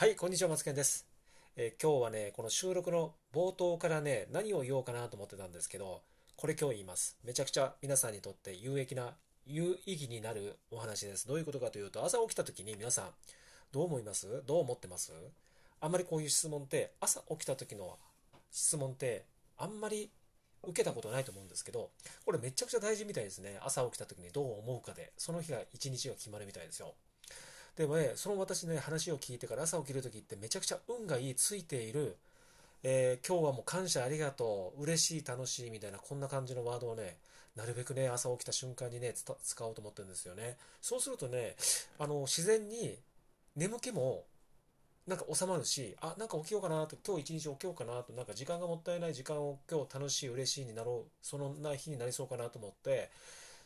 [0.00, 1.06] はい、こんにちは、マツケンです。
[1.58, 6.00] えー、今日はね、この収録の冒頭からね、何を言おうかなと思ってたんですけど、
[6.36, 7.18] これ今日言います。
[7.22, 9.12] めちゃくちゃ皆さんにとって有益な、
[9.44, 11.28] 有意義になるお話です。
[11.28, 13.08] どういうことかというと、朝起きた時に皆さん、
[13.72, 14.42] どう思います？
[14.46, 15.12] どう思ってます？
[15.82, 17.98] あんまりこういう質問って、朝起きた時の
[18.50, 19.26] 質問って、
[19.58, 20.08] あんまり
[20.62, 21.90] 受けたことないと思うんですけど、
[22.24, 23.58] これめちゃくちゃ大事みたいですね。
[23.62, 26.94] 朝起きた時にどう思うかで、その日が一日が決まるみたいですよ。
[27.76, 32.16] でもね、その私ね、話を聞いてから朝起きるときってめちゃくちゃ運がいい、ついている、
[32.82, 37.18] えー、今日はもう感謝ありがとう、嬉しい、楽しいみたいな、こんな感じのワードをね、
[37.56, 40.56] なるべくね、朝起きた瞬間にね、使おうと思ってるんですよね。
[40.80, 41.56] そうするとね、
[41.98, 42.98] あの、自然に
[43.56, 44.24] 眠気も
[45.06, 53.10] なんか収まるし、あ、なんか起きようかなと、今日一日起きようかなと、なんか時間がもったいない時間を今日楽しい、嬉しいになろう、そんな日になりそうかなと思って、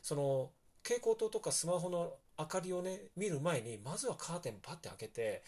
[0.02, 0.50] その、
[0.84, 5.42] 蛍光灯とかスマホの明かりをね、見る前に、まずはカーテンパッて開けて、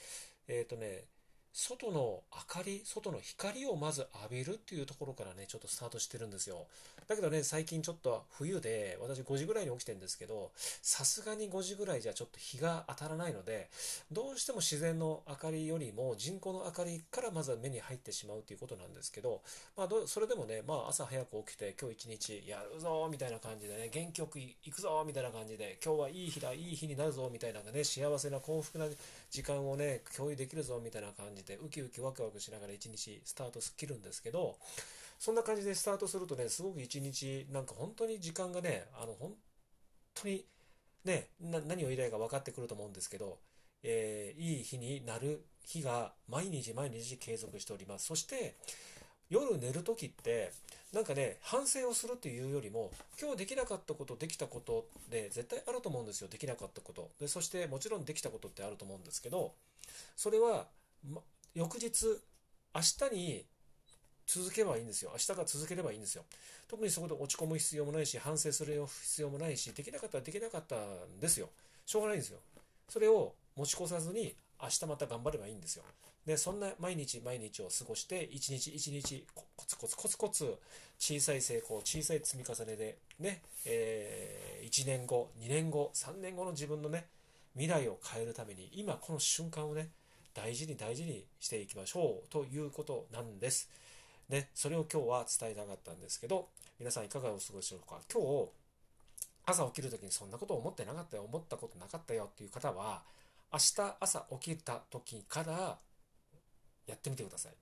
[0.48, 1.04] えっ、ー、とね、
[1.58, 6.66] 外の明かり、外の光をまず浴びるっていうところからね、ちょっとスタートしてるんですよ。
[7.08, 10.50] だけどね、最近ちょっと冬で、私5時ぐらいに起きてるんですけど、
[10.82, 13.70] さすがに5時ぐらいじゃちょっと日が当たらないので、
[14.12, 19.40] どうしても自然の明かりよりも人工の明かりからまずは目に入ってしまうということなんですけど、
[19.78, 28.88] まあどそれでもね、まあ朝早く起きて今日一日やるぞみたいな感じでね、元気よく行くぞみたいな感じで、今日はいい日だ、いい日になるぞみたいなね、幸せな幸福な
[29.30, 34.56] 時間をね、共有できるぞみたいな感じで、ウキウキワクワクしながら一日スタートす切るんですけど、
[35.18, 39.32] そんな感じでスタートするとね、すごく一日、なんか本当に時間がね、あの、本
[40.14, 40.44] 当に
[41.04, 43.38] ね、何を言いたいか分かってくると思うんですけど、
[43.82, 48.06] えー、いい日になる日が毎日毎日継続しております。
[48.06, 48.56] そして、
[49.28, 50.52] 夜寝るときって、
[50.92, 56.28] なんかね、反省をするっていうよりも、今日できなかったこと、できたことで絶対あると思うんですよ。
[56.28, 57.10] できなかったこと。
[57.20, 59.52] で、そしてもちろんできたことってあると思うんですけど、
[60.16, 60.66] それは、
[61.08, 61.20] ま、
[61.56, 62.04] 翌日、
[62.74, 63.46] 明日に
[64.26, 65.10] 続けばいいんですよ。
[65.14, 66.24] 明日から続ければいいんですよ。
[66.68, 71.48] 特にそこで落ち込む必要もないし、反省する必要もないし、できなかったらできなかったんですよ。
[71.86, 72.40] しょうがないんですよ。
[72.90, 75.84] それを持ち越さずに、明日また頑張ればいいんですよ。
[76.26, 80.58] で、そんな毎日毎日を過ごして、一日一日コツコツコツコツ
[80.98, 87.06] 小さい成功、小さい積み重ねで、ね、えー、1年後、2年後、3年後の自分のね、
[87.54, 89.88] 未来を変えるために、今この瞬間をね、
[90.36, 93.70] 大事に大事にしていきましょうということなんです。
[94.28, 96.48] ね、それを今日は伝えたかったんですけど、
[96.78, 98.00] 皆さんいかがお過ごしでしょうか？
[98.12, 98.48] 今日、
[99.46, 103.02] 朝起きるときにそんなこと思ってなかったよ、思ったことなかったよっていう方は、
[103.50, 105.78] 明日朝起きた時から
[106.86, 107.52] やってみてください。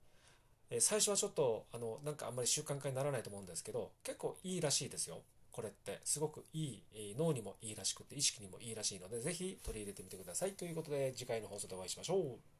[0.70, 5.20] え最初はちょっと、あの、なんかあんまり習慣化にならないと思うんですけど、結構いいらしいですよ。
[5.52, 10.52] これってすごくいい、え脳にもいいらしくて意識にもいいらしいので、ぜひ取り入れてみてください。
[10.54, 12.54] ということで次回の放送でお会いしましょう。